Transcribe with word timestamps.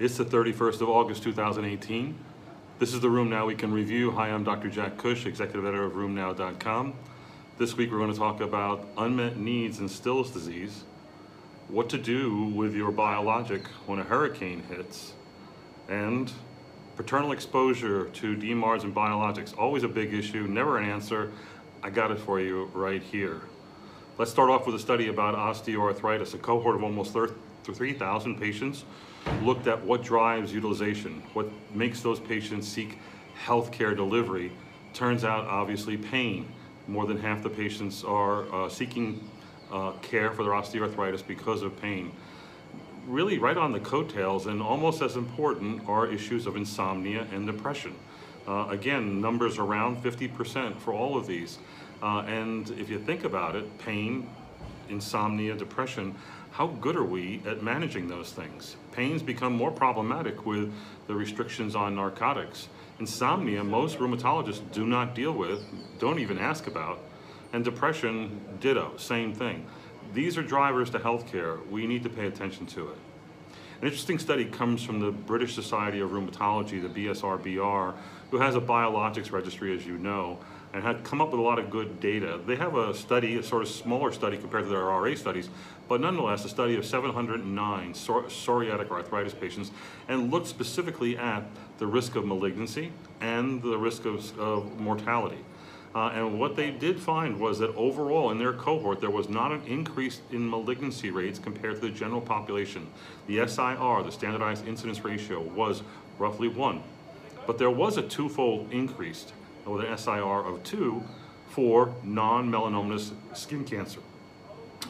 It's 0.00 0.16
the 0.16 0.24
31st 0.24 0.80
of 0.80 0.88
August 0.88 1.22
2018. 1.24 2.14
This 2.78 2.94
is 2.94 3.00
the 3.00 3.08
RheumNow 3.08 3.46
Week 3.48 3.62
in 3.62 3.70
Review. 3.70 4.10
Hi, 4.12 4.30
I'm 4.30 4.44
Dr. 4.44 4.70
Jack 4.70 4.96
Cush, 4.96 5.26
executive 5.26 5.66
editor 5.66 5.84
of 5.84 5.92
RheumNow.com. 5.92 6.94
This 7.58 7.76
week 7.76 7.92
we're 7.92 7.98
going 7.98 8.10
to 8.10 8.18
talk 8.18 8.40
about 8.40 8.88
unmet 8.96 9.36
needs 9.36 9.78
in 9.78 9.90
Still's 9.90 10.30
disease, 10.30 10.84
what 11.68 11.90
to 11.90 11.98
do 11.98 12.44
with 12.44 12.74
your 12.74 12.90
biologic 12.90 13.66
when 13.84 13.98
a 13.98 14.02
hurricane 14.02 14.62
hits, 14.70 15.12
and 15.90 16.32
paternal 16.96 17.32
exposure 17.32 18.06
to 18.06 18.34
DMARDs 18.34 18.84
and 18.84 18.94
biologics. 18.94 19.54
Always 19.58 19.82
a 19.82 19.88
big 19.88 20.14
issue, 20.14 20.46
never 20.46 20.78
an 20.78 20.88
answer. 20.88 21.30
I 21.82 21.90
got 21.90 22.10
it 22.10 22.18
for 22.18 22.40
you 22.40 22.70
right 22.72 23.02
here. 23.02 23.42
Let's 24.16 24.30
start 24.30 24.48
off 24.48 24.64
with 24.64 24.74
a 24.76 24.78
study 24.78 25.08
about 25.08 25.34
osteoarthritis. 25.34 26.32
A 26.32 26.38
cohort 26.38 26.74
of 26.74 26.84
almost 26.84 27.14
3,000 27.64 28.40
patients 28.40 28.84
looked 29.42 29.66
at 29.66 29.82
what 29.84 30.02
drives 30.02 30.52
utilization, 30.52 31.22
what 31.32 31.46
makes 31.74 32.00
those 32.00 32.20
patients 32.20 32.68
seek 32.68 32.98
healthcare 33.44 33.96
delivery. 33.96 34.52
Turns 34.92 35.24
out, 35.24 35.46
obviously, 35.46 35.96
pain. 35.96 36.48
More 36.88 37.06
than 37.06 37.18
half 37.18 37.42
the 37.42 37.50
patients 37.50 38.04
are 38.04 38.52
uh, 38.54 38.68
seeking 38.68 39.28
uh, 39.72 39.92
care 40.02 40.30
for 40.32 40.42
their 40.42 40.52
osteoarthritis 40.52 41.26
because 41.26 41.62
of 41.62 41.80
pain. 41.80 42.12
Really, 43.06 43.38
right 43.38 43.56
on 43.56 43.72
the 43.72 43.80
coattails, 43.80 44.46
and 44.46 44.60
almost 44.60 45.00
as 45.02 45.16
important, 45.16 45.88
are 45.88 46.06
issues 46.06 46.46
of 46.46 46.56
insomnia 46.56 47.26
and 47.32 47.46
depression. 47.46 47.94
Uh, 48.46 48.66
again, 48.70 49.20
numbers 49.20 49.58
around 49.58 50.02
50% 50.02 50.78
for 50.78 50.92
all 50.92 51.16
of 51.16 51.26
these. 51.26 51.58
Uh, 52.02 52.20
and 52.26 52.70
if 52.70 52.88
you 52.88 52.98
think 52.98 53.24
about 53.24 53.54
it, 53.54 53.78
pain, 53.78 54.28
insomnia, 54.88 55.54
depression, 55.54 56.14
how 56.52 56.66
good 56.66 56.96
are 56.96 57.04
we 57.04 57.40
at 57.46 57.62
managing 57.62 58.08
those 58.08 58.32
things? 58.32 58.76
Pains 58.92 59.22
become 59.22 59.52
more 59.52 59.70
problematic 59.70 60.44
with 60.44 60.72
the 61.06 61.14
restrictions 61.14 61.76
on 61.76 61.94
narcotics. 61.94 62.68
Insomnia, 62.98 63.62
most 63.62 63.98
rheumatologists 63.98 64.60
do 64.72 64.86
not 64.86 65.14
deal 65.14 65.32
with, 65.32 65.64
don't 65.98 66.18
even 66.18 66.38
ask 66.38 66.66
about. 66.66 66.98
And 67.52 67.64
depression, 67.64 68.40
ditto, 68.60 68.96
same 68.96 69.32
thing. 69.32 69.66
These 70.12 70.36
are 70.36 70.42
drivers 70.42 70.90
to 70.90 70.98
healthcare. 70.98 71.66
We 71.68 71.86
need 71.86 72.02
to 72.02 72.08
pay 72.08 72.26
attention 72.26 72.66
to 72.66 72.88
it. 72.88 72.98
An 73.80 73.86
interesting 73.86 74.18
study 74.18 74.44
comes 74.44 74.82
from 74.82 75.00
the 75.00 75.10
British 75.10 75.54
Society 75.54 76.00
of 76.00 76.10
Rheumatology, 76.10 76.82
the 76.82 77.06
BSRBR, 77.06 77.94
who 78.30 78.38
has 78.38 78.54
a 78.54 78.60
biologics 78.60 79.32
registry, 79.32 79.74
as 79.74 79.86
you 79.86 79.96
know, 79.96 80.38
and 80.72 80.82
had 80.82 81.02
come 81.02 81.20
up 81.20 81.30
with 81.30 81.40
a 81.40 81.42
lot 81.42 81.58
of 81.58 81.70
good 81.70 82.00
data. 82.00 82.38
They 82.46 82.56
have 82.56 82.76
a 82.76 82.94
study, 82.94 83.36
a 83.36 83.42
sort 83.42 83.62
of 83.62 83.68
smaller 83.68 84.12
study 84.12 84.36
compared 84.36 84.64
to 84.64 84.70
their 84.70 84.84
RA 84.84 85.14
studies, 85.14 85.48
but 85.88 86.00
nonetheless 86.00 86.44
a 86.44 86.48
study 86.48 86.76
of 86.76 86.86
709 86.86 87.92
psoriatic 87.92 88.90
arthritis 88.90 89.34
patients 89.34 89.72
and 90.08 90.30
looked 90.30 90.46
specifically 90.46 91.18
at 91.18 91.42
the 91.78 91.86
risk 91.86 92.14
of 92.14 92.24
malignancy 92.24 92.92
and 93.20 93.62
the 93.62 93.76
risk 93.76 94.04
of, 94.04 94.38
of 94.38 94.80
mortality. 94.80 95.38
Uh, 95.92 96.12
and 96.14 96.38
what 96.38 96.54
they 96.54 96.70
did 96.70 97.00
find 97.00 97.40
was 97.40 97.58
that 97.58 97.74
overall 97.74 98.30
in 98.30 98.38
their 98.38 98.52
cohort, 98.52 99.00
there 99.00 99.10
was 99.10 99.28
not 99.28 99.50
an 99.50 99.60
increase 99.66 100.20
in 100.30 100.48
malignancy 100.48 101.10
rates 101.10 101.38
compared 101.38 101.74
to 101.74 101.80
the 101.80 101.90
general 101.90 102.20
population. 102.20 102.86
The 103.26 103.44
SIR, 103.48 104.04
the 104.04 104.12
standardized 104.12 104.68
incidence 104.68 105.04
ratio, 105.04 105.40
was 105.40 105.82
roughly 106.16 106.46
one. 106.46 106.82
But 107.44 107.58
there 107.58 107.70
was 107.70 107.96
a 107.96 108.02
twofold 108.02 108.72
increase 108.72 109.32
with 109.66 109.84
an 109.84 109.96
SIR 109.96 110.46
of 110.46 110.62
two 110.64 111.02
for 111.48 111.94
non-melanomatous 112.04 113.12
skin 113.34 113.64
cancer. 113.64 114.00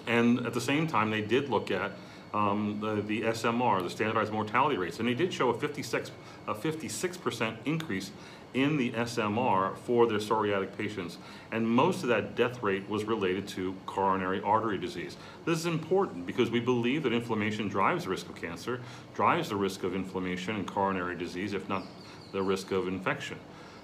And 0.07 0.47
at 0.47 0.55
the 0.55 0.61
same 0.61 0.87
time, 0.87 1.11
they 1.11 1.23
did 1.23 1.49
look 1.49 1.71
at 1.71 1.93
um, 2.33 2.79
the, 2.81 3.03
the, 3.03 3.23
SMR, 3.23 3.83
the 3.83 3.91
standardized 3.91 4.33
mortality 4.33 4.77
rates, 4.77 5.01
and 5.01 5.09
they 5.09 5.15
did 5.15 5.33
show 5.33 5.51
a 5.51 5.59
56 5.59 6.13
a 6.47 6.55
56% 6.55 7.57
increase 7.65 8.11
in 8.55 8.77
the 8.77 8.91
SMR 8.93 9.77
for 9.79 10.07
their 10.07 10.19
psoriatic 10.19 10.77
patients, 10.77 11.19
and 11.53 11.69
most 11.69 12.03
of 12.03 12.09
that 12.09 12.35
death 12.35 12.63
rate 12.63 12.89
was 12.89 13.05
related 13.05 13.47
to 13.47 13.75
coronary 13.87 14.41
artery 14.43 14.79
disease. 14.79 15.17
This 15.45 15.59
is 15.59 15.67
important 15.67 16.27
because 16.27 16.51
we 16.51 16.59
believe 16.59 17.05
that 17.05 17.13
inflammation 17.13 17.69
drives 17.69 18.05
the 18.05 18.11
risk 18.11 18.29
of 18.29 18.35
cancer, 18.35 18.81
drives 19.15 19.51
the 19.51 19.57
risk 19.57 19.85
of 19.85 19.95
inflammation 19.95 20.57
and 20.57 20.67
coronary 20.67 21.17
disease, 21.17 21.53
if 21.53 21.69
not 21.69 21.85
the 22.33 22.43
risk 22.43 22.73
of 22.73 22.89
infection. 22.89 23.39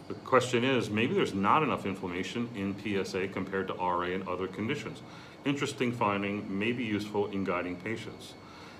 The 0.09 0.15
question 0.15 0.62
is, 0.62 0.89
maybe 0.89 1.15
there's 1.15 1.34
not 1.34 1.62
enough 1.65 1.84
inflammation 1.84 2.49
in 2.55 2.77
PSA 2.78 3.28
compared 3.28 3.67
to 3.69 3.75
RA 3.75 4.03
and 4.03 4.27
other 4.28 4.47
conditions. 4.47 5.03
Interesting 5.44 5.91
finding, 5.91 6.59
may 6.59 6.72
be 6.72 6.84
useful 6.84 7.27
in 7.28 7.43
guiding 7.43 7.77
patients. 7.77 8.34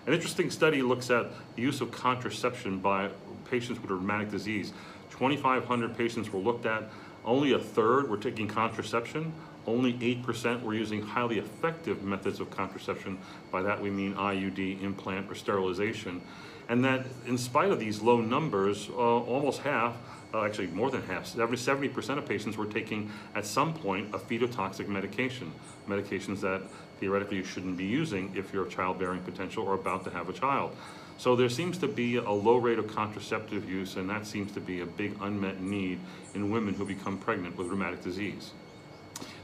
An 0.06 0.12
interesting 0.12 0.53
study 0.53 0.82
looks 0.82 1.10
at 1.10 1.26
the 1.56 1.62
use 1.62 1.81
of 1.81 1.91
contraception 1.91 2.78
by 2.78 3.10
patients 3.50 3.81
with 3.81 3.91
rheumatic 3.91 4.31
disease. 4.31 4.72
2,500 5.10 5.97
patients 5.97 6.32
were 6.32 6.38
looked 6.38 6.65
at. 6.65 6.84
Only 7.25 7.53
a 7.53 7.59
third 7.59 8.09
were 8.09 8.16
taking 8.16 8.47
contraception. 8.47 9.32
Only 9.66 9.94
8% 9.94 10.62
were 10.62 10.75
using 10.75 11.03
highly 11.03 11.38
effective 11.38 12.04
methods 12.04 12.38
of 12.38 12.50
contraception. 12.50 13.19
By 13.50 13.62
that 13.62 13.82
we 13.82 13.91
mean 13.91 14.15
IUD, 14.15 14.81
implant, 14.81 15.28
or 15.28 15.34
sterilization. 15.34 16.22
And 16.69 16.84
that 16.84 17.06
in 17.26 17.36
spite 17.36 17.70
of 17.70 17.81
these 17.81 18.00
low 18.00 18.20
numbers, 18.20 18.88
uh, 18.91 18.92
almost 18.94 19.62
half 19.62 19.97
uh, 20.36 20.44
actually 20.44 20.66
more 20.69 20.91
than 20.91 21.02
half, 21.02 21.26
70% 21.26 22.19
of 22.19 22.26
patients 22.26 22.56
were 22.56 22.66
taking 22.66 23.10
at 23.34 23.47
some 23.47 23.72
point 23.72 24.14
a 24.14 24.19
fetotoxic 24.19 24.88
medication, 24.88 25.52
medications 25.88 26.41
that 26.41 26.62
theoretically 27.00 27.38
you 27.38 27.44
shouldn't 27.44 27.76
be 27.76 27.84
using 27.84 28.32
if 28.34 28.52
you're 28.52 28.66
childbearing 28.66 29.20
potential 29.20 29.64
or 29.64 29.74
about 29.74 30.04
to 30.04 30.10
have 30.10 30.28
a 30.28 30.32
child. 30.32 30.76
So 31.19 31.34
there 31.34 31.48
seems 31.48 31.78
to 31.78 31.88
be 31.88 32.16
a 32.16 32.30
low 32.30 32.56
rate 32.56 32.78
of 32.78 32.94
contraceptive 32.94 33.69
use 33.69 33.97
and 33.97 34.08
that 34.10 34.26
seems 34.26 34.52
to 34.52 34.60
be 34.60 34.80
a 34.80 34.86
big 34.86 35.16
unmet 35.20 35.60
need 35.60 35.98
in 36.34 36.50
women 36.50 36.74
who 36.74 36.84
become 36.84 37.16
pregnant 37.18 37.56
with 37.56 37.68
rheumatic 37.68 38.03
disease. 38.03 38.53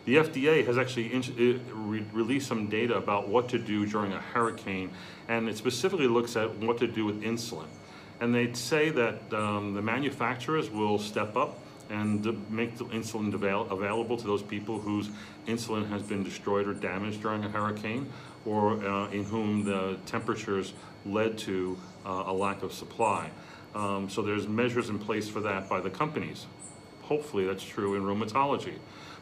The 0.05 0.17
FDA 0.17 0.67
has 0.67 0.77
actually 0.77 1.15
uh, 1.15 1.75
re 1.75 2.05
released 2.13 2.49
some 2.49 2.69
data 2.69 2.97
about 2.97 3.29
what 3.29 3.49
to 3.51 3.59
do 3.59 3.87
during 3.87 4.13
a 4.13 4.21
hurricane 4.21 4.91
and 5.29 5.49
it 5.49 5.57
specifically 5.57 6.09
looks 6.09 6.37
at 6.37 6.55
what 6.57 6.77
to 6.79 6.87
do 6.87 7.07
with 7.07 7.23
insulin. 7.23 7.69
And 8.21 8.35
they 8.35 8.53
say 8.53 8.91
that 8.91 9.33
um, 9.33 9.75
the 9.75 9.83
manufacturers 9.83 10.71
will 10.71 10.99
step 10.99 11.37
up 11.37 11.59
and 11.91 12.51
make 12.51 12.79
the 12.79 12.85
insulin 12.87 13.33
avail 13.35 13.63
available 13.71 14.17
to 14.17 14.27
those 14.27 14.43
people 14.43 14.79
whose 14.79 15.11
insulin 15.47 15.89
has 15.89 16.03
been 16.03 16.23
destroyed 16.23 16.67
or 16.67 16.75
damaged 16.75 17.21
during 17.21 17.45
a 17.45 17.49
hurricane 17.49 18.11
or 18.47 18.85
uh, 18.85 19.11
in 19.11 19.25
whom 19.25 19.65
the 19.65 19.99
temperatures 20.07 20.73
led 21.05 21.37
to 21.37 21.79
uh, 22.07 22.25
a 22.27 22.33
lack 22.33 22.63
of 22.63 22.73
supply. 22.73 23.31
Um, 23.75 24.09
so 24.09 24.23
there's 24.23 24.49
measures 24.49 24.89
in 24.89 24.99
place 24.99 25.29
for 25.29 25.41
that 25.41 25.69
by 25.69 25.81
the 25.81 25.91
companies. 25.91 26.47
Hopefully 27.03 27.45
that's 27.45 27.65
true 27.65 27.95
in 27.95 28.03
rheumatology. 28.03 28.75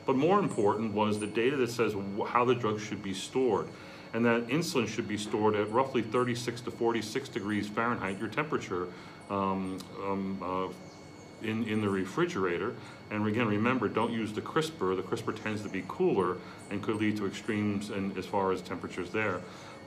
But 0.06 0.16
more 0.16 0.38
important 0.38 0.92
was 0.92 1.18
the 1.18 1.26
data 1.26 1.56
that 1.56 1.70
says 1.70 1.94
how 2.28 2.44
the 2.44 2.54
drug 2.54 2.80
should 2.80 3.02
be 3.02 3.14
stored 3.14 3.68
and 4.12 4.24
that 4.24 4.48
insulin 4.48 4.88
should 4.88 5.06
be 5.06 5.16
stored 5.16 5.54
at 5.54 5.70
roughly 5.70 6.02
36 6.02 6.62
to 6.62 6.70
46 6.70 7.28
degrees 7.28 7.68
Fahrenheit, 7.68 8.18
your 8.18 8.28
temperature, 8.28 8.88
um, 9.30 9.78
um, 10.02 10.38
uh, 10.42 11.46
in, 11.46 11.64
in 11.66 11.80
the 11.80 11.88
refrigerator. 11.88 12.74
And 13.10 13.26
again, 13.26 13.46
remember, 13.46 13.88
don't 13.88 14.12
use 14.12 14.32
the 14.32 14.40
crisper. 14.40 14.94
The 14.94 15.02
crisper 15.02 15.32
tends 15.32 15.62
to 15.62 15.68
be 15.68 15.84
cooler 15.88 16.36
and 16.70 16.82
could 16.82 16.96
lead 16.96 17.16
to 17.18 17.26
extremes 17.26 17.90
in, 17.90 18.16
as 18.18 18.26
far 18.26 18.52
as 18.52 18.60
temperatures 18.60 19.10
there. 19.10 19.40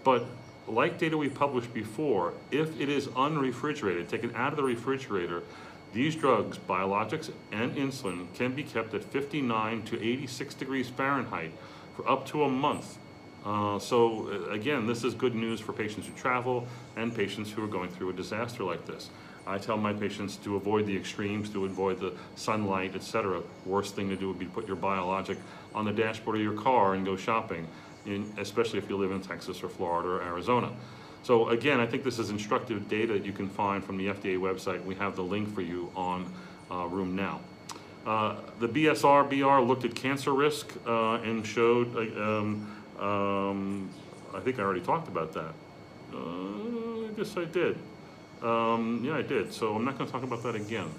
But 0.03 0.25
like 0.67 0.97
data 0.97 1.17
we 1.17 1.29
published 1.29 1.73
before, 1.73 2.33
if 2.51 2.79
it 2.79 2.89
is 2.89 3.07
unrefrigerated, 3.07 4.07
taken 4.07 4.33
out 4.35 4.53
of 4.53 4.57
the 4.57 4.63
refrigerator, 4.63 5.43
these 5.93 6.15
drugs, 6.15 6.57
biologics 6.57 7.31
and 7.51 7.75
insulin, 7.75 8.33
can 8.33 8.55
be 8.55 8.63
kept 8.63 8.93
at 8.93 9.03
59 9.03 9.83
to 9.83 10.01
86 10.01 10.55
degrees 10.55 10.89
Fahrenheit 10.89 11.51
for 11.95 12.09
up 12.09 12.25
to 12.27 12.43
a 12.43 12.49
month 12.49 12.97
uh, 13.45 13.77
so 13.79 14.29
uh, 14.29 14.51
again, 14.51 14.87
this 14.87 15.03
is 15.03 15.13
good 15.13 15.35
news 15.35 15.59
for 15.59 15.73
patients 15.73 16.07
who 16.07 16.13
travel 16.13 16.67
and 16.95 17.13
patients 17.15 17.51
who 17.51 17.63
are 17.63 17.67
going 17.67 17.89
through 17.89 18.09
a 18.09 18.13
disaster 18.13 18.63
like 18.63 18.85
this. 18.85 19.09
I 19.45 19.57
tell 19.57 19.77
my 19.77 19.91
patients 19.91 20.37
to 20.37 20.55
avoid 20.55 20.85
the 20.85 20.95
extremes, 20.95 21.49
to 21.49 21.65
avoid 21.65 21.99
the 21.99 22.13
sunlight, 22.35 22.95
etc. 22.95 23.41
Worst 23.65 23.95
thing 23.95 24.09
to 24.09 24.15
do 24.15 24.29
would 24.29 24.39
be 24.39 24.45
to 24.45 24.51
put 24.51 24.67
your 24.67 24.77
biologic 24.77 25.37
on 25.75 25.83
the 25.83 25.91
dashboard 25.91 26.37
of 26.37 26.41
your 26.41 26.53
car 26.53 26.93
and 26.93 27.05
go 27.05 27.17
shopping, 27.17 27.67
in, 28.05 28.31
especially 28.37 28.79
if 28.79 28.89
you 28.89 28.95
live 28.95 29.11
in 29.11 29.21
Texas 29.21 29.61
or 29.61 29.67
Florida 29.67 30.07
or 30.07 30.21
Arizona. 30.21 30.71
So 31.23 31.49
again, 31.49 31.79
I 31.79 31.85
think 31.85 32.03
this 32.03 32.19
is 32.19 32.29
instructive 32.29 32.87
data 32.87 33.13
that 33.13 33.25
you 33.25 33.33
can 33.33 33.49
find 33.49 33.83
from 33.83 33.97
the 33.97 34.07
FDA 34.07 34.37
website. 34.37 34.83
We 34.85 34.95
have 34.95 35.15
the 35.15 35.23
link 35.23 35.53
for 35.53 35.61
you 35.61 35.91
on 35.95 36.31
uh, 36.71 36.85
RheumNow. 36.85 37.39
Uh, 38.05 38.35
the 38.59 38.67
BSR-BR 38.67 39.61
looked 39.61 39.85
at 39.85 39.95
cancer 39.95 40.33
risk 40.33 40.73
uh, 40.85 41.15
and 41.15 41.45
showed 41.45 41.95
uh, 41.95 42.21
um, 42.21 42.82
um, 43.03 43.89
I 44.33 44.39
think 44.39 44.59
I 44.59 44.63
already 44.63 44.81
talked 44.81 45.07
about 45.07 45.33
that. 45.33 45.53
Uh, 46.13 47.07
I 47.07 47.11
guess 47.17 47.35
I 47.37 47.45
did. 47.45 47.77
Um, 48.41 49.01
yeah, 49.03 49.17
I 49.17 49.21
did. 49.21 49.53
So 49.53 49.75
I'm 49.75 49.85
not 49.85 49.97
going 49.97 50.07
to 50.07 50.11
talk 50.11 50.23
about 50.23 50.41
that 50.43 50.55
again. 50.55 50.89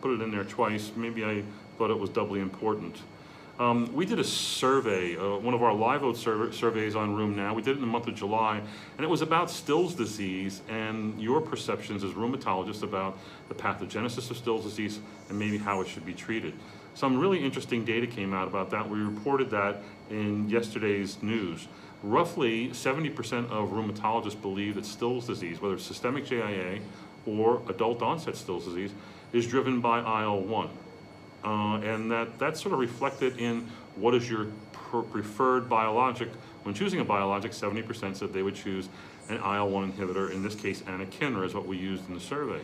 Put 0.00 0.12
it 0.12 0.22
in 0.22 0.30
there 0.30 0.44
twice. 0.44 0.92
Maybe 0.94 1.24
I 1.24 1.42
thought 1.76 1.90
it 1.90 1.98
was 1.98 2.10
doubly 2.10 2.40
important. 2.40 2.96
Um, 3.58 3.92
we 3.92 4.06
did 4.06 4.20
a 4.20 4.24
survey, 4.24 5.16
uh, 5.16 5.36
one 5.38 5.52
of 5.52 5.64
our 5.64 5.74
live 5.74 6.02
vote 6.02 6.16
survey, 6.16 6.54
surveys 6.54 6.94
on 6.94 7.16
RheumNow. 7.16 7.56
We 7.56 7.62
did 7.62 7.72
it 7.72 7.74
in 7.76 7.80
the 7.80 7.88
month 7.88 8.06
of 8.06 8.14
July, 8.14 8.58
and 8.96 9.04
it 9.04 9.08
was 9.08 9.20
about 9.20 9.50
Still's 9.50 9.94
disease 9.94 10.62
and 10.68 11.20
your 11.20 11.40
perceptions 11.40 12.04
as 12.04 12.12
rheumatologists 12.12 12.84
about 12.84 13.18
the 13.48 13.54
pathogenesis 13.54 14.30
of 14.30 14.36
Still's 14.36 14.62
disease 14.62 15.00
and 15.28 15.36
maybe 15.36 15.58
how 15.58 15.80
it 15.80 15.88
should 15.88 16.06
be 16.06 16.14
treated. 16.14 16.54
Some 16.98 17.16
really 17.16 17.38
interesting 17.38 17.84
data 17.84 18.08
came 18.08 18.34
out 18.34 18.48
about 18.48 18.70
that. 18.70 18.90
We 18.90 18.98
reported 18.98 19.50
that 19.50 19.82
in 20.10 20.48
yesterday's 20.50 21.22
news. 21.22 21.68
Roughly 22.02 22.70
70% 22.70 23.52
of 23.52 23.68
rheumatologists 23.68 24.42
believe 24.42 24.74
that 24.74 24.84
Still's 24.84 25.28
disease, 25.28 25.62
whether 25.62 25.74
it's 25.74 25.84
systemic 25.84 26.26
JIA 26.26 26.80
or 27.24 27.62
adult 27.68 28.02
onset 28.02 28.34
Still's 28.34 28.64
disease, 28.64 28.90
is 29.32 29.46
driven 29.46 29.80
by 29.80 30.00
IL-1. 30.00 30.70
Uh, 31.44 31.76
and 31.84 32.10
that, 32.10 32.36
that's 32.36 32.60
sort 32.60 32.72
of 32.72 32.80
reflected 32.80 33.38
in 33.38 33.68
what 33.94 34.12
is 34.12 34.28
your 34.28 34.48
preferred 34.72 35.68
biologic. 35.68 36.30
When 36.64 36.74
choosing 36.74 36.98
a 36.98 37.04
biologic, 37.04 37.52
70% 37.52 38.16
said 38.16 38.32
they 38.32 38.42
would 38.42 38.56
choose 38.56 38.88
an 39.28 39.36
IL-1 39.36 39.92
inhibitor. 39.92 40.32
In 40.32 40.42
this 40.42 40.56
case, 40.56 40.82
anakinra 40.82 41.46
is 41.46 41.54
what 41.54 41.64
we 41.64 41.76
used 41.76 42.08
in 42.08 42.14
the 42.14 42.20
survey. 42.20 42.60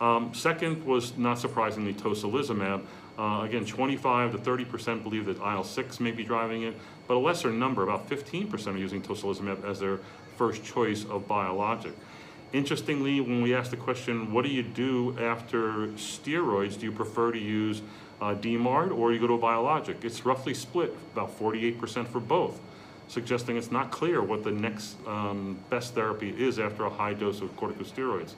Um, 0.00 0.32
second 0.34 0.84
was, 0.84 1.16
not 1.16 1.38
surprisingly, 1.38 1.94
tocilizumab. 1.94 2.84
Uh, 3.18 3.42
again, 3.42 3.64
25 3.64 4.32
to 4.32 4.38
30% 4.38 5.02
believe 5.02 5.26
that 5.26 5.38
IL-6 5.38 5.98
may 5.98 6.12
be 6.12 6.22
driving 6.22 6.62
it, 6.62 6.76
but 7.08 7.14
a 7.14 7.18
lesser 7.18 7.50
number, 7.50 7.82
about 7.82 8.08
15% 8.08 8.74
are 8.74 8.76
using 8.76 9.02
tocilizumab 9.02 9.64
as 9.64 9.80
their 9.80 9.98
first 10.36 10.64
choice 10.64 11.04
of 11.04 11.26
biologic. 11.26 11.92
Interestingly, 12.52 13.20
when 13.20 13.42
we 13.42 13.54
asked 13.54 13.72
the 13.72 13.76
question, 13.76 14.32
what 14.32 14.44
do 14.44 14.50
you 14.50 14.62
do 14.62 15.18
after 15.18 15.88
steroids? 15.88 16.78
Do 16.78 16.86
you 16.86 16.92
prefer 16.92 17.32
to 17.32 17.38
use 17.38 17.82
uh, 18.20 18.34
DMARD 18.34 18.96
or 18.96 19.12
you 19.12 19.18
go 19.18 19.26
to 19.26 19.34
a 19.34 19.38
biologic? 19.38 20.04
It's 20.04 20.24
roughly 20.24 20.54
split, 20.54 20.96
about 21.12 21.38
48% 21.38 22.06
for 22.06 22.20
both, 22.20 22.58
suggesting 23.08 23.56
it's 23.56 23.70
not 23.70 23.90
clear 23.90 24.22
what 24.22 24.44
the 24.44 24.50
next 24.52 24.96
um, 25.06 25.58
best 25.68 25.94
therapy 25.94 26.30
is 26.30 26.58
after 26.58 26.86
a 26.86 26.90
high 26.90 27.14
dose 27.14 27.42
of 27.42 27.54
corticosteroids. 27.56 28.34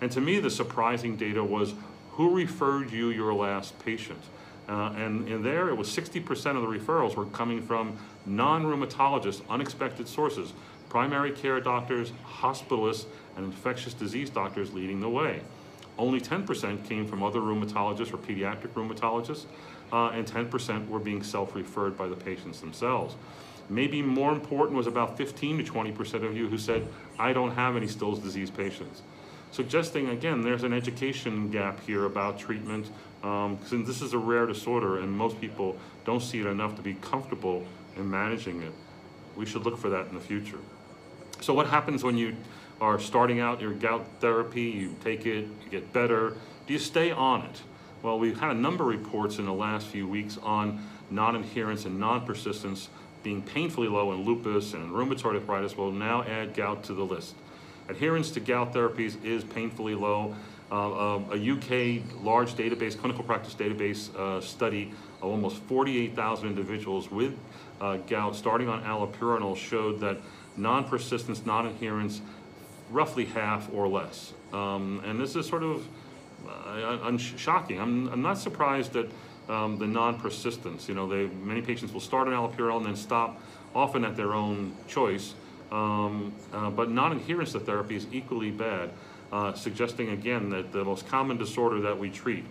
And 0.00 0.10
to 0.12 0.20
me, 0.20 0.40
the 0.40 0.50
surprising 0.50 1.16
data 1.16 1.42
was 1.42 1.74
who 2.12 2.34
referred 2.34 2.90
you 2.90 3.10
your 3.10 3.34
last 3.34 3.78
patient? 3.84 4.20
Uh, 4.68 4.92
and 4.96 5.26
in 5.28 5.42
there, 5.42 5.68
it 5.70 5.76
was 5.76 5.88
60% 5.88 6.28
of 6.56 6.62
the 6.62 6.68
referrals 6.68 7.16
were 7.16 7.24
coming 7.26 7.62
from 7.62 7.96
non-rheumatologists, 8.26 9.40
unexpected 9.48 10.06
sources, 10.06 10.52
primary 10.88 11.30
care 11.30 11.60
doctors, 11.60 12.12
hospitalists, 12.26 13.06
and 13.36 13.46
infectious 13.46 13.94
disease 13.94 14.28
doctors 14.28 14.72
leading 14.72 15.00
the 15.00 15.08
way. 15.08 15.40
Only 15.98 16.20
10% 16.20 16.84
came 16.84 17.06
from 17.06 17.22
other 17.22 17.40
rheumatologists 17.40 18.12
or 18.12 18.18
pediatric 18.18 18.68
rheumatologists, 18.74 19.46
uh, 19.92 20.10
and 20.10 20.26
10% 20.26 20.88
were 20.88 20.98
being 20.98 21.22
self-referred 21.22 21.96
by 21.96 22.06
the 22.06 22.14
patients 22.14 22.60
themselves. 22.60 23.16
Maybe 23.70 24.00
more 24.02 24.32
important 24.32 24.76
was 24.76 24.86
about 24.86 25.16
15 25.16 25.64
to 25.64 25.72
20% 25.72 26.24
of 26.24 26.36
you 26.36 26.48
who 26.48 26.58
said, 26.58 26.86
I 27.18 27.32
don't 27.32 27.50
have 27.52 27.76
any 27.76 27.86
Still's 27.86 28.18
disease 28.18 28.50
patients. 28.50 29.02
Suggesting, 29.50 30.10
again, 30.10 30.42
there's 30.42 30.62
an 30.62 30.72
education 30.72 31.50
gap 31.50 31.80
here 31.80 32.04
about 32.04 32.38
treatment, 32.38 32.90
um, 33.22 33.58
since 33.64 33.86
this 33.86 34.02
is 34.02 34.12
a 34.12 34.18
rare 34.18 34.46
disorder 34.46 34.98
and 34.98 35.10
most 35.10 35.40
people 35.40 35.76
don't 36.04 36.22
see 36.22 36.40
it 36.40 36.46
enough 36.46 36.76
to 36.76 36.82
be 36.82 36.94
comfortable 36.94 37.66
in 37.96 38.08
managing 38.08 38.62
it. 38.62 38.72
We 39.36 39.46
should 39.46 39.64
look 39.64 39.78
for 39.78 39.88
that 39.90 40.08
in 40.08 40.14
the 40.14 40.20
future. 40.20 40.58
So 41.40 41.54
what 41.54 41.66
happens 41.66 42.04
when 42.04 42.16
you 42.16 42.36
are 42.80 42.98
starting 42.98 43.40
out 43.40 43.60
your 43.60 43.72
gout 43.72 44.06
therapy, 44.20 44.62
you 44.62 44.94
take 45.02 45.26
it, 45.26 45.46
you 45.64 45.70
get 45.70 45.92
better, 45.92 46.36
do 46.66 46.72
you 46.72 46.78
stay 46.78 47.10
on 47.10 47.42
it? 47.42 47.62
Well, 48.02 48.18
we've 48.18 48.38
had 48.38 48.50
a 48.50 48.58
number 48.58 48.84
of 48.84 48.90
reports 48.90 49.38
in 49.38 49.46
the 49.46 49.52
last 49.52 49.88
few 49.88 50.06
weeks 50.06 50.38
on 50.42 50.84
non-adherence 51.10 51.84
and 51.84 51.98
non-persistence 51.98 52.88
being 53.22 53.42
painfully 53.42 53.88
low 53.88 54.12
in 54.12 54.24
lupus 54.24 54.74
and 54.74 54.92
rheumatoid 54.92 55.34
arthritis. 55.34 55.76
We'll 55.76 55.90
now 55.90 56.22
add 56.22 56.54
gout 56.54 56.84
to 56.84 56.94
the 56.94 57.02
list. 57.02 57.34
Adherence 57.88 58.30
to 58.32 58.40
gout 58.40 58.74
therapies 58.74 59.22
is 59.24 59.44
painfully 59.44 59.94
low. 59.94 60.34
Uh, 60.70 61.16
uh, 61.16 61.20
a 61.32 61.52
UK 61.52 62.02
large 62.22 62.54
database, 62.54 62.98
clinical 62.98 63.24
practice 63.24 63.54
database 63.54 64.14
uh, 64.16 64.38
study 64.40 64.92
of 65.22 65.30
almost 65.30 65.56
48,000 65.62 66.46
individuals 66.46 67.10
with 67.10 67.34
uh, 67.80 67.96
gout 67.96 68.36
starting 68.36 68.68
on 68.68 68.82
allopurinol 68.82 69.56
showed 69.56 70.00
that 70.00 70.18
non-persistence, 70.58 71.46
non-adherence, 71.46 72.20
roughly 72.90 73.24
half 73.24 73.72
or 73.72 73.88
less. 73.88 74.34
Um, 74.52 75.02
and 75.06 75.18
this 75.18 75.36
is 75.36 75.46
sort 75.46 75.62
of 75.62 75.86
uh, 76.46 77.16
shocking. 77.16 77.80
I'm, 77.80 78.08
I'm, 78.08 78.22
not 78.22 78.38
surprised 78.38 78.92
that 78.92 79.10
um, 79.48 79.78
the 79.78 79.86
non-persistence, 79.86 80.88
you 80.88 80.94
know, 80.94 81.08
they, 81.08 81.26
many 81.26 81.62
patients 81.62 81.92
will 81.92 82.00
start 82.00 82.28
on 82.28 82.34
allopurinol 82.34 82.78
and 82.78 82.86
then 82.86 82.96
stop, 82.96 83.40
often 83.74 84.04
at 84.04 84.16
their 84.16 84.34
own 84.34 84.74
choice. 84.86 85.34
Um, 85.70 86.32
uh, 86.52 86.70
but 86.70 86.90
non-adherence 86.90 87.52
to 87.52 87.60
therapy 87.60 87.96
is 87.96 88.06
equally 88.12 88.50
bad, 88.50 88.90
uh, 89.32 89.52
suggesting 89.52 90.10
again 90.10 90.50
that 90.50 90.72
the 90.72 90.84
most 90.84 91.06
common 91.08 91.36
disorder 91.36 91.80
that 91.82 91.98
we 91.98 92.10
treat, 92.10 92.44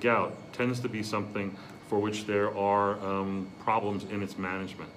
gout, 0.00 0.34
tends 0.52 0.80
to 0.80 0.88
be 0.88 1.02
something 1.02 1.54
for 1.88 1.98
which 1.98 2.26
there 2.26 2.56
are 2.56 2.98
um, 3.04 3.46
problems 3.60 4.04
in 4.04 4.22
its 4.22 4.38
management. 4.38 4.88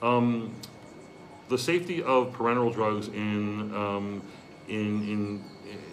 Um, 0.00 0.54
the 1.48 1.58
safety 1.58 2.02
of 2.02 2.32
parenteral 2.32 2.72
drugs 2.72 3.08
in, 3.08 3.74
um, 3.74 4.22
in, 4.68 5.02
in, 5.02 5.44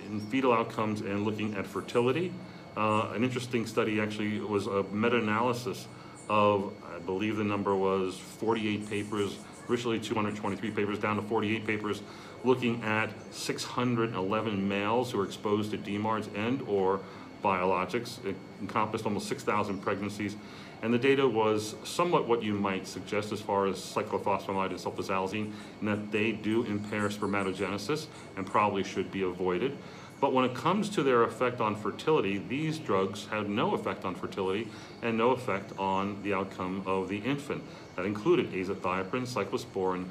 in, 0.08 0.22
fetal 0.32 0.54
outcomes 0.54 1.02
and 1.02 1.26
looking 1.26 1.56
at 1.56 1.68
fertility. 1.68 2.32
Uh, 2.78 3.12
an 3.14 3.26
interesting 3.26 3.68
study 3.68 4.00
actually 4.00 4.40
was 4.40 4.68
a 4.68 4.84
meta-analysis 4.84 5.88
of, 6.30 6.72
I 6.96 7.00
believe 7.00 7.36
the 7.36 7.44
number 7.44 7.76
was 7.76 8.18
48 8.18 8.90
papers, 8.90 9.38
originally 9.70 10.00
223 10.00 10.72
papers, 10.72 11.00
down 11.00 11.16
to 11.16 11.22
48 11.22 11.66
papers, 11.66 12.02
looking 12.44 12.82
at 12.84 13.10
611 13.32 14.68
males 14.68 15.12
who 15.12 15.18
were 15.18 15.26
exposed 15.26 15.72
to 15.72 15.78
DMARDs 15.78 16.30
and 16.36 16.62
or 16.68 17.00
biologics. 17.44 18.24
It 18.26 18.36
encompassed 18.62 19.06
almost 19.06 19.28
6,000 19.28 19.80
pregnancies 19.80 20.36
and 20.82 20.94
the 20.94 20.98
data 20.98 21.28
was 21.28 21.76
somewhat 21.84 22.28
what 22.28 22.42
you 22.42 22.54
might 22.54 22.88
suggest 22.88 23.32
as 23.32 23.42
far 23.42 23.68
as 23.68 23.78
cyclophosphamide 23.78 24.70
and 24.70 24.80
sulfasalazine, 24.80 25.52
in 25.82 25.88
that 25.88 26.12
they 26.12 26.32
do 26.32 26.64
impair 26.64 27.10
spermatogenesis 27.10 28.08
and 28.38 28.46
probably 28.46 28.84
should 28.84 29.12
be 29.12 29.24
avoided. 29.24 29.78
But 30.20 30.34
when 30.34 30.44
it 30.44 30.54
comes 30.54 30.90
to 30.90 31.04
their 31.04 31.24
effect 31.24 31.62
on 31.62 31.76
fertility, 31.76 32.40
these 32.50 32.78
drugs 32.78 33.28
have 33.28 33.48
no 33.48 33.74
effect 33.74 34.04
on 34.04 34.16
fertility 34.16 34.68
and 35.02 35.18
no 35.18 35.32
effect 35.32 35.72
on 35.78 36.22
the 36.24 36.34
outcome 36.34 36.84
of 36.86 37.08
the 37.08 37.18
infant. 37.18 37.64
That 37.96 38.06
included 38.06 38.52
azathioprine, 38.52 39.28
cyclosporin, 39.28 40.06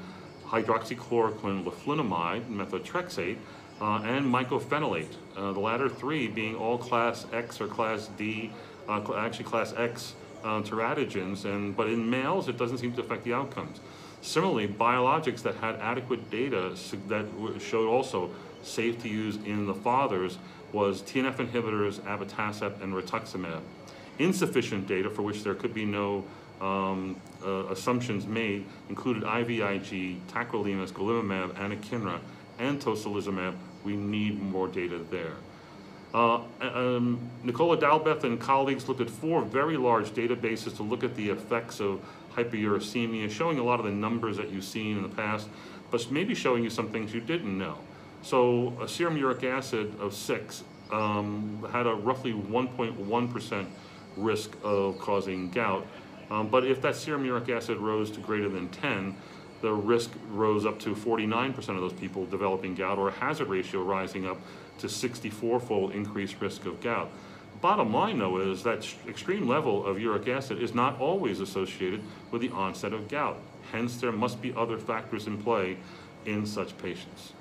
hydroxychloroquine, 0.47 1.63
leflunomide, 1.63 2.47
methotrexate, 2.49 3.37
uh, 3.81 4.01
and 4.03 4.25
mycophenolate. 4.25 5.13
Uh, 5.37 5.53
the 5.53 5.59
latter 5.59 5.87
three 5.87 6.27
being 6.27 6.55
all 6.55 6.77
class 6.77 7.27
X 7.31 7.61
or 7.61 7.67
class 7.67 8.09
D, 8.17 8.51
uh, 8.87 9.13
actually 9.15 9.45
class 9.45 9.73
X 9.77 10.15
uh, 10.43 10.61
teratogens, 10.61 11.45
and, 11.45 11.77
but 11.77 11.87
in 11.87 12.09
males 12.09 12.47
it 12.47 12.57
doesn't 12.57 12.79
seem 12.79 12.93
to 12.93 13.01
affect 13.01 13.23
the 13.23 13.33
outcomes. 13.33 13.79
Similarly, 14.21 14.67
biologics 14.67 15.41
that 15.43 15.55
had 15.55 15.75
adequate 15.75 16.29
data 16.29 16.75
that 17.07 17.25
showed 17.59 17.87
also 17.87 18.29
safe 18.63 19.01
to 19.03 19.09
use 19.09 19.37
in 19.45 19.65
the 19.65 19.73
fathers 19.73 20.37
was 20.71 21.01
TNF 21.01 21.37
inhibitors, 21.37 21.99
abatacept, 22.01 22.81
and 22.81 22.93
rituximab. 22.93 23.61
Insufficient 24.19 24.87
data 24.87 25.09
for 25.09 25.21
which 25.21 25.43
there 25.43 25.55
could 25.55 25.73
be 25.73 25.85
no 25.85 26.23
um, 26.61 27.15
uh, 27.43 27.65
assumptions 27.67 28.27
made 28.27 28.65
included 28.89 29.23
IVIG, 29.23 30.19
tacrolimus, 30.27 30.91
golimumab, 30.91 31.53
anakinra, 31.53 32.19
and 32.59 32.79
tocilizumab. 32.81 33.55
We 33.83 33.95
need 33.95 34.41
more 34.41 34.67
data 34.67 34.99
there. 35.09 35.35
Uh, 36.13 36.41
um, 36.61 37.19
Nicola 37.43 37.77
Dalbeth 37.77 38.23
and 38.23 38.39
colleagues 38.39 38.87
looked 38.87 39.01
at 39.01 39.09
four 39.09 39.43
very 39.43 39.77
large 39.77 40.09
databases 40.09 40.75
to 40.77 40.83
look 40.83 41.03
at 41.03 41.15
the 41.15 41.29
effects 41.29 41.79
of 41.79 42.03
hyperuricemia, 42.35 43.29
showing 43.29 43.59
a 43.59 43.63
lot 43.63 43.79
of 43.79 43.85
the 43.85 43.91
numbers 43.91 44.37
that 44.37 44.49
you've 44.49 44.63
seen 44.63 44.97
in 44.97 45.03
the 45.03 45.09
past, 45.09 45.47
but 45.91 46.09
maybe 46.11 46.33
showing 46.33 46.63
you 46.63 46.69
some 46.69 46.89
things 46.89 47.13
you 47.13 47.21
didn't 47.21 47.57
know. 47.57 47.77
So 48.21 48.73
a 48.81 48.87
serum 48.87 49.17
uric 49.17 49.43
acid 49.43 49.99
of 49.99 50.13
six 50.13 50.63
um, 50.91 51.65
had 51.71 51.87
a 51.87 51.93
roughly 51.93 52.33
1.1% 52.33 53.65
risk 54.17 54.55
of 54.63 54.99
causing 54.99 55.49
gout. 55.49 55.85
Um, 56.29 56.49
but 56.49 56.65
if 56.65 56.81
that 56.81 56.95
serum 56.95 57.25
uric 57.25 57.49
acid 57.49 57.77
rose 57.77 58.11
to 58.11 58.19
greater 58.19 58.49
than 58.49 58.69
10, 58.69 59.15
the 59.61 59.71
risk 59.71 60.11
rose 60.29 60.65
up 60.65 60.79
to 60.79 60.95
49% 60.95 61.57
of 61.57 61.81
those 61.81 61.93
people 61.93 62.25
developing 62.25 62.75
gout, 62.75 62.97
or 62.97 63.09
a 63.09 63.11
hazard 63.11 63.47
ratio 63.47 63.83
rising 63.83 64.25
up 64.25 64.37
to 64.79 64.87
64-fold 64.87 65.91
increased 65.91 66.35
risk 66.39 66.65
of 66.65 66.79
gout. 66.81 67.09
Bottom 67.61 67.93
line, 67.93 68.19
though, 68.19 68.39
is 68.39 68.63
that 68.63 68.87
extreme 69.07 69.47
level 69.47 69.85
of 69.85 69.99
uric 69.99 70.29
acid 70.29 70.61
is 70.61 70.73
not 70.73 70.99
always 70.99 71.41
associated 71.41 72.01
with 72.31 72.41
the 72.41 72.49
onset 72.51 72.93
of 72.93 73.09
gout. 73.09 73.37
Hence, 73.71 73.97
there 73.97 74.13
must 74.13 74.41
be 74.41 74.53
other 74.55 74.77
factors 74.77 75.27
in 75.27 75.37
play 75.37 75.77
in 76.25 76.45
such 76.45 76.77
patients. 76.77 77.33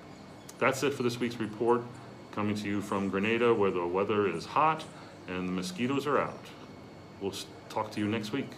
That's 0.58 0.82
it 0.82 0.92
for 0.94 1.02
this 1.04 1.20
week's 1.20 1.38
report, 1.38 1.82
coming 2.32 2.56
to 2.56 2.66
you 2.66 2.80
from 2.80 3.08
Grenada, 3.08 3.54
where 3.54 3.70
the 3.70 3.86
weather 3.86 4.28
is 4.28 4.44
hot 4.44 4.84
and 5.28 5.48
the 5.48 5.52
mosquitoes 5.52 6.06
are 6.06 6.18
out. 6.18 6.44
We'll 7.20 7.34
talk 7.68 7.92
to 7.92 8.00
you 8.00 8.08
next 8.08 8.32
week. 8.32 8.48